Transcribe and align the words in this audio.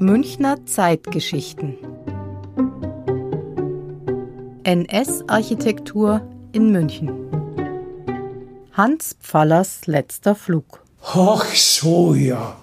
Münchner 0.00 0.64
Zeitgeschichten 0.64 1.76
NS-Architektur 4.62 6.20
in 6.52 6.70
München 6.70 7.10
Hans 8.74 9.16
Pfallers 9.20 9.86
letzter 9.86 10.36
Flug 10.36 10.84
Ach 11.02 11.44
so, 11.52 12.14
ja. 12.14 12.56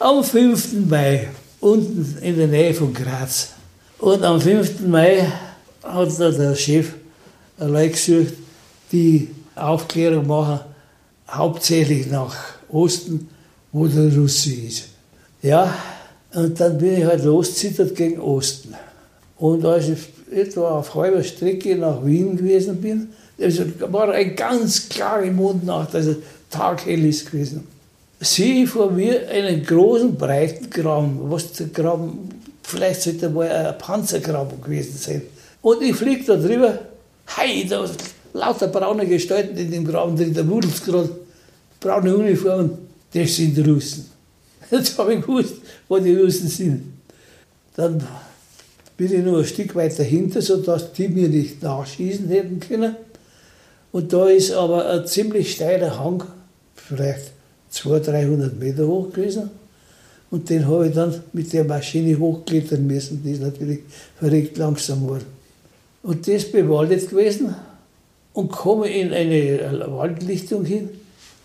am 0.00 0.24
5. 0.24 0.88
Mai, 0.88 1.28
unten 1.60 2.18
in 2.22 2.36
der 2.36 2.48
Nähe 2.48 2.74
von 2.74 2.92
Graz. 2.92 3.50
Und 4.00 4.24
am 4.24 4.40
5. 4.40 4.80
Mai 4.80 5.32
hat 5.84 6.18
der 6.18 6.56
Chef 6.56 6.88
allein 7.56 7.92
gesucht, 7.92 8.34
die 8.90 9.30
Aufklärung 9.54 10.26
machen, 10.26 10.58
hauptsächlich 11.30 12.08
nach 12.08 12.34
Osten, 12.68 13.28
wo 13.70 13.86
der 13.86 14.12
Russe 14.12 14.52
ist. 14.52 14.95
Ja, 15.46 15.72
und 16.34 16.58
dann 16.58 16.76
bin 16.76 16.98
ich 16.98 17.04
halt 17.04 17.22
loszittert 17.22 17.94
gegen 17.94 18.18
Osten. 18.20 18.74
Und 19.38 19.64
als 19.64 19.88
ich 19.88 19.98
etwa 20.36 20.70
auf 20.70 20.92
halber 20.96 21.22
Strecke 21.22 21.76
nach 21.76 22.04
Wien 22.04 22.36
gewesen 22.36 22.80
bin, 22.80 23.10
also 23.40 23.62
war 23.92 24.10
eine 24.10 24.34
ganz 24.34 24.88
klare 24.88 25.30
Mondnacht, 25.30 25.94
also 25.94 26.16
taghell 26.50 27.04
ist 27.04 27.30
gewesen. 27.30 27.64
Sehe 28.18 28.64
ich 28.64 28.70
vor 28.70 28.90
mir 28.90 29.28
einen 29.28 29.64
großen, 29.64 30.16
breiten 30.16 30.68
Graben, 30.68 31.20
was 31.30 31.52
der 31.52 31.68
Graben, 31.68 32.28
vielleicht 32.64 33.02
sollte 33.02 33.30
mal 33.30 33.48
ein 33.48 33.78
Panzergraben 33.78 34.60
gewesen 34.60 34.98
sein. 34.98 35.22
Und 35.62 35.80
ich 35.80 35.94
fliege 35.94 36.24
da 36.24 36.34
drüber, 36.34 36.76
hei, 37.36 37.64
da 37.68 37.88
lauter 38.32 38.66
braune 38.66 39.06
Gestalten 39.06 39.56
in 39.56 39.70
dem 39.70 39.86
Graben 39.86 40.16
drin, 40.16 40.34
der 40.34 40.48
wudelt 40.48 40.84
gerade, 40.84 41.10
braune 41.78 42.16
Uniformen, 42.16 42.70
das 43.12 43.36
sind 43.36 43.56
die 43.56 43.60
Russen. 43.60 44.15
Jetzt 44.70 44.98
habe 44.98 45.14
ich 45.14 45.20
gewusst, 45.20 45.54
wo 45.88 45.98
die 45.98 46.14
Russen 46.14 46.48
sind. 46.48 46.82
Dann 47.76 48.02
bin 48.96 49.12
ich 49.12 49.22
nur 49.22 49.38
ein 49.38 49.44
Stück 49.44 49.74
weiter 49.74 50.02
hinter, 50.02 50.40
sodass 50.40 50.92
die 50.92 51.08
mir 51.08 51.28
nicht 51.28 51.62
nachschießen 51.62 52.28
hätten 52.28 52.60
können. 52.60 52.96
Und 53.92 54.12
da 54.12 54.28
ist 54.28 54.52
aber 54.52 54.88
ein 54.90 55.06
ziemlich 55.06 55.52
steiler 55.52 55.98
Hang, 55.98 56.24
vielleicht 56.74 57.32
200, 57.70 58.08
300 58.08 58.58
Meter 58.58 58.86
hoch 58.86 59.12
gewesen. 59.12 59.50
Und 60.30 60.50
den 60.50 60.66
habe 60.66 60.88
ich 60.88 60.94
dann 60.94 61.14
mit 61.32 61.52
der 61.52 61.64
Maschine 61.64 62.18
hochklettern 62.18 62.86
müssen, 62.86 63.22
die 63.22 63.32
ist 63.32 63.42
natürlich 63.42 63.80
verrückt 64.18 64.56
langsam 64.58 65.08
war. 65.08 65.20
Und 66.02 66.26
das 66.26 66.50
bewaldet 66.50 67.08
gewesen 67.08 67.54
und 68.32 68.50
komme 68.50 68.88
in 68.88 69.12
eine 69.12 69.86
Waldlichtung 69.88 70.64
hin. 70.64 70.90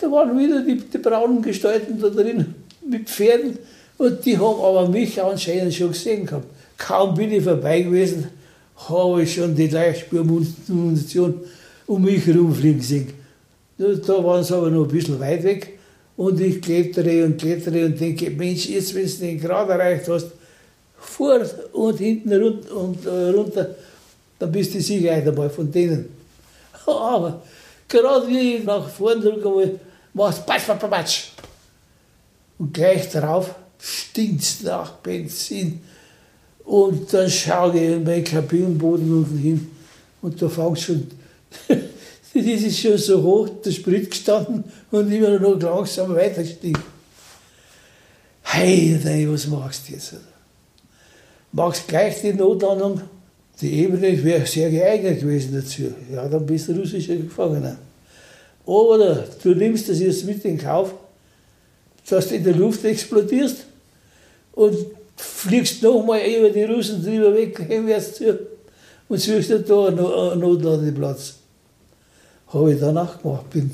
Da 0.00 0.10
waren 0.10 0.36
wieder 0.38 0.62
die, 0.62 0.76
die 0.76 0.98
braunen 0.98 1.42
Gestalten 1.42 2.00
da 2.00 2.08
drin 2.08 2.54
mit 2.92 3.08
Pferden 3.08 3.58
und 3.98 4.24
die 4.24 4.38
haben 4.38 4.60
aber 4.60 4.88
mich 4.88 5.20
anscheinend 5.20 5.74
schon 5.74 5.90
gesehen 5.90 6.26
gehabt. 6.26 6.46
Kaum 6.78 7.14
bin 7.14 7.32
ich 7.32 7.44
vorbei 7.44 7.82
gewesen, 7.82 8.28
habe 8.88 9.22
ich 9.22 9.34
schon 9.34 9.54
die 9.54 9.68
Leichtspurmunition 9.68 11.40
um 11.86 12.02
mich 12.02 12.26
herumfliegen 12.26 12.80
sehen. 12.80 13.12
Da 13.78 14.24
waren 14.24 14.44
sie 14.44 14.54
aber 14.56 14.70
noch 14.70 14.84
ein 14.84 14.88
bisschen 14.88 15.18
weit 15.18 15.42
weg 15.42 15.78
und 16.16 16.40
ich 16.40 16.60
klettere 16.60 17.24
und 17.24 17.38
klettere 17.38 17.86
und 17.86 18.00
denke, 18.00 18.30
Mensch, 18.30 18.66
jetzt 18.66 18.94
wenn 18.94 19.06
du 19.06 19.12
den 19.12 19.40
Grad 19.40 19.68
erreicht 19.68 20.08
hast, 20.08 20.28
vor 20.96 21.40
und 21.72 21.98
hinten 21.98 22.32
runter, 22.32 22.76
und, 22.76 23.06
äh, 23.06 23.30
runter, 23.30 23.74
dann 24.38 24.52
bist 24.52 24.74
du 24.74 24.80
sicher 24.80 25.12
einmal 25.12 25.50
von 25.50 25.70
denen. 25.70 26.08
Aber 26.86 27.42
gerade 27.88 28.28
wie 28.28 28.56
ich 28.56 28.64
nach 28.64 28.88
vorne 28.88 29.20
drücke, 29.20 29.78
machst 30.14 30.46
patsch, 30.46 30.66
patsch, 30.66 30.90
patsch. 30.90 31.28
Und 32.62 32.74
gleich 32.74 33.08
darauf 33.08 33.56
stinkt 33.80 34.42
es 34.42 34.62
nach 34.62 34.92
Benzin. 34.98 35.80
Und 36.64 37.12
dann 37.12 37.28
schaue 37.28 37.76
ich 37.76 37.82
in 37.82 38.04
meinen 38.04 38.22
Kabinenboden 38.22 39.12
unten 39.12 39.36
hin 39.36 39.68
und 40.20 40.40
da 40.40 40.48
fängt 40.48 40.78
schon, 40.78 41.08
das 41.68 41.82
ist 42.44 42.78
schon 42.78 42.96
so 42.98 43.20
hoch, 43.20 43.48
der 43.64 43.72
Sprit 43.72 44.08
gestanden 44.08 44.62
und 44.92 45.10
immer 45.10 45.40
noch 45.40 45.60
langsam 45.60 46.14
weiter 46.14 46.44
gestiegen. 46.44 46.80
Hey, 48.42 49.26
was 49.28 49.48
machst 49.48 49.88
du 49.88 49.94
jetzt? 49.94 50.14
Machst 51.50 51.88
gleich 51.88 52.20
die 52.20 52.32
Notlandung? 52.32 53.00
Die 53.60 53.72
Ebene 53.72 54.22
wäre 54.22 54.46
sehr 54.46 54.70
geeignet 54.70 55.18
gewesen 55.18 55.52
dazu. 55.52 55.92
Ja, 56.12 56.28
dann 56.28 56.46
bist 56.46 56.68
du 56.68 56.74
russischer 56.74 57.16
Gefangener. 57.16 57.76
Oder 58.64 59.26
du 59.42 59.52
nimmst 59.52 59.88
das 59.88 59.98
jetzt 59.98 60.24
mit 60.24 60.44
in 60.44 60.58
Kauf, 60.58 60.94
dass 62.12 62.28
du 62.28 62.34
in 62.36 62.44
der 62.44 62.54
Luft 62.54 62.84
explodierst 62.84 63.64
und 64.52 64.76
fliegst 65.16 65.82
nochmal 65.82 66.20
über 66.20 66.50
die 66.50 66.64
Russen 66.64 67.02
drüber 67.02 67.34
weg, 67.34 67.58
heimwärts 67.68 68.16
zu 68.16 68.38
und 69.08 69.18
suchst 69.18 69.50
dir 69.50 69.60
da 69.60 69.86
einen 69.86 70.40
Notlandeplatz. 70.40 71.34
Habe 72.48 72.72
ich 72.74 72.80
dann 72.80 72.98
auch 72.98 73.20
gemacht. 73.20 73.48
Bin 73.50 73.70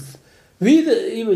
wieder 0.61 1.13
über 1.13 1.35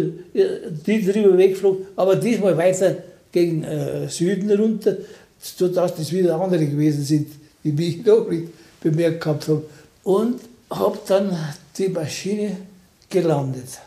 die 0.86 1.04
drüber 1.04 1.36
weggeflogen, 1.36 1.86
aber 1.96 2.16
diesmal 2.16 2.56
weiter 2.56 2.96
gegen 3.32 3.64
äh, 3.64 4.08
Süden 4.08 4.50
runter, 4.52 4.96
sodass 5.40 5.96
das 5.96 6.12
wieder 6.12 6.40
andere 6.40 6.66
gewesen 6.66 7.04
sind, 7.04 7.28
die 7.64 7.72
mich 7.72 8.04
noch 8.06 8.28
nicht 8.28 8.48
bemerkt 8.80 9.26
haben. 9.26 9.62
Und 10.04 10.40
habe 10.70 10.98
dann 11.06 11.36
die 11.76 11.88
Maschine 11.88 12.56
gelandet. 13.08 13.78